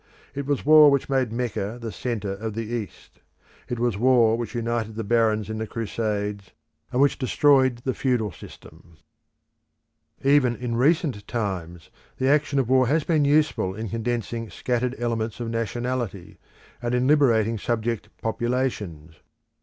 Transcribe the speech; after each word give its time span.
It 0.33 0.47
was 0.47 0.65
war 0.65 0.89
which 0.89 1.09
made 1.09 1.31
Mecca 1.31 1.77
the 1.79 1.91
centre 1.91 2.31
of 2.33 2.55
the 2.55 2.63
East. 2.65 3.19
It 3.69 3.77
was 3.77 3.99
war 3.99 4.35
which 4.35 4.55
united 4.55 4.95
the 4.95 5.03
barons 5.03 5.47
in 5.47 5.59
the 5.59 5.67
Crusades, 5.67 6.49
and 6.91 6.99
which 6.99 7.19
destroyed 7.19 7.83
the 7.85 7.93
feudal 7.93 8.31
system. 8.31 8.97
Even 10.23 10.55
in 10.55 10.75
recent 10.75 11.27
times 11.27 11.91
the 12.17 12.27
action 12.29 12.57
of 12.57 12.67
war 12.67 12.87
has 12.87 13.03
been 13.03 13.25
useful 13.25 13.75
in 13.75 13.89
condensing 13.89 14.49
scattered 14.49 14.95
elements 14.97 15.39
of 15.39 15.51
nationality, 15.51 16.39
and 16.81 16.95
in 16.95 17.05
liberating 17.05 17.59
subject 17.59 18.09
populations. 18.23 19.17